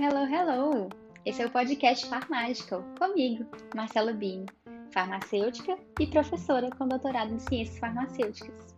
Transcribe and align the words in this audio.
hello, 0.00 0.24
hello! 0.32 0.88
Esse 1.26 1.42
é 1.42 1.46
o 1.46 1.50
podcast 1.50 2.06
Farmágical, 2.06 2.84
comigo, 2.96 3.44
Marcela 3.74 4.12
Bini, 4.12 4.46
farmacêutica 4.92 5.76
e 5.98 6.06
professora 6.06 6.70
com 6.70 6.86
doutorado 6.86 7.34
em 7.34 7.38
ciências 7.40 7.78
farmacêuticas. 7.80 8.76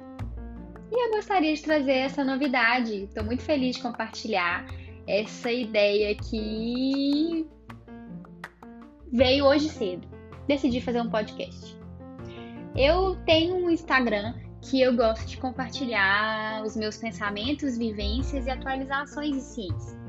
E 0.90 1.06
eu 1.06 1.10
gostaria 1.10 1.54
de 1.54 1.60
trazer 1.60 1.92
essa 1.92 2.24
novidade, 2.24 3.04
estou 3.04 3.22
muito 3.22 3.42
feliz 3.42 3.76
de 3.76 3.82
compartilhar 3.82 4.64
essa 5.06 5.52
ideia 5.52 6.16
que 6.16 7.46
veio 9.12 9.44
hoje 9.44 9.68
cedo. 9.68 10.08
Decidi 10.48 10.80
fazer 10.80 11.02
um 11.02 11.10
podcast. 11.10 11.78
Eu 12.74 13.16
tenho 13.26 13.56
um 13.56 13.68
Instagram 13.68 14.34
que 14.62 14.80
eu 14.80 14.96
gosto 14.96 15.26
de 15.26 15.36
compartilhar 15.36 16.62
os 16.62 16.74
meus 16.76 16.96
pensamentos, 16.96 17.76
vivências 17.76 18.46
e 18.46 18.50
atualizações 18.50 19.34
de 19.34 19.40
ciência. 19.42 20.00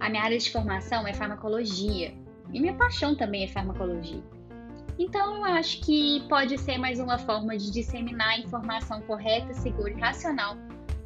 A 0.00 0.08
minha 0.08 0.22
área 0.22 0.38
de 0.38 0.50
formação 0.50 1.06
é 1.06 1.12
farmacologia 1.12 2.14
e 2.52 2.60
minha 2.60 2.74
paixão 2.74 3.14
também 3.14 3.44
é 3.44 3.48
farmacologia. 3.48 4.22
Então 4.98 5.36
eu 5.36 5.44
acho 5.44 5.80
que 5.80 6.24
pode 6.28 6.58
ser 6.58 6.78
mais 6.78 6.98
uma 6.98 7.18
forma 7.18 7.56
de 7.56 7.70
disseminar 7.70 8.40
informação 8.40 9.00
correta, 9.02 9.52
segura 9.54 9.90
e 9.90 10.00
racional 10.00 10.56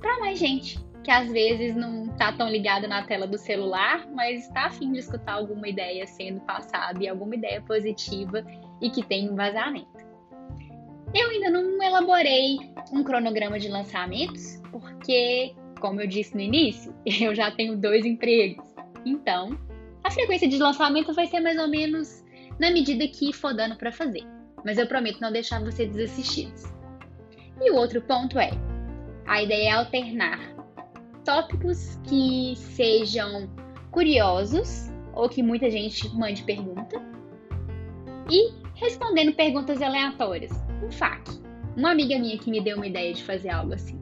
para 0.01 0.19
mais 0.19 0.39
gente 0.39 0.79
que 1.03 1.11
às 1.11 1.31
vezes 1.31 1.75
não 1.75 2.07
está 2.07 2.33
tão 2.33 2.48
ligada 2.48 2.87
na 2.87 3.03
tela 3.03 3.27
do 3.27 3.37
celular, 3.37 4.07
mas 4.15 4.47
está 4.47 4.67
afim 4.67 4.93
de 4.93 5.01
escutar 5.01 5.34
alguma 5.34 5.69
ideia 5.69 6.07
sendo 6.07 6.41
passada 6.41 7.03
e 7.03 7.09
alguma 7.09 7.34
ideia 7.34 7.61
positiva 7.61 8.45
e 8.81 8.89
que 8.89 9.03
tem 9.03 9.29
um 9.29 9.34
vazamento. 9.34 9.89
Eu 11.15 11.29
ainda 11.29 11.51
não 11.51 11.83
elaborei 11.83 12.59
um 12.93 13.03
cronograma 13.03 13.59
de 13.59 13.69
lançamentos, 13.69 14.61
porque, 14.70 15.55
como 15.82 16.00
eu 16.00 16.06
disse 16.06 16.32
no 16.34 16.41
início, 16.41 16.95
eu 17.04 17.34
já 17.34 17.50
tenho 17.50 17.77
dois 17.77 18.06
empregos. 18.06 18.64
Então, 19.05 19.58
a 20.05 20.11
frequência 20.11 20.48
de 20.48 20.56
lançamento 20.56 21.12
vai 21.12 21.27
ser 21.27 21.41
mais 21.41 21.58
ou 21.58 21.69
menos 21.69 22.24
na 22.58 22.70
medida 22.70 23.06
que 23.08 23.33
for 23.33 23.52
dando 23.52 23.77
para 23.77 23.91
fazer. 23.91 24.22
Mas 24.64 24.78
eu 24.78 24.86
prometo 24.86 25.20
não 25.20 25.33
deixar 25.33 25.61
vocês 25.61 25.92
desassistidos. 25.92 26.62
E 27.61 27.70
o 27.70 27.74
outro 27.74 28.00
ponto 28.00 28.39
é: 28.39 28.52
a 29.27 29.42
ideia 29.42 29.70
é 29.70 29.72
alternar 29.72 30.39
tópicos 31.24 31.98
que 32.08 32.55
sejam 32.56 33.50
curiosos 33.91 34.89
ou 35.14 35.28
que 35.28 35.42
muita 35.42 35.69
gente 35.69 36.08
mande 36.14 36.44
pergunta 36.44 37.02
e 38.30 38.52
respondendo 38.77 39.34
perguntas 39.34 39.83
aleatórias. 39.83 40.52
Um 40.83 40.91
FAQ. 40.91 41.42
Uma 41.77 41.91
amiga 41.91 42.19
minha 42.19 42.39
que 42.39 42.50
me 42.50 42.61
deu 42.61 42.77
uma 42.77 42.86
ideia 42.86 43.12
de 43.12 43.22
fazer 43.24 43.50
algo 43.50 43.74
assim. 43.74 44.02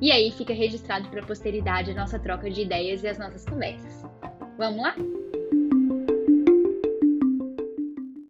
E 0.00 0.12
aí 0.12 0.30
fica 0.30 0.52
registrado 0.52 1.08
para 1.08 1.22
a 1.22 1.26
posteridade 1.26 1.90
a 1.90 1.94
nossa 1.94 2.18
troca 2.18 2.48
de 2.48 2.62
ideias 2.62 3.02
e 3.02 3.08
as 3.08 3.18
nossas 3.18 3.44
conversas. 3.44 4.02
Vamos 4.56 4.82
lá? 4.82 4.94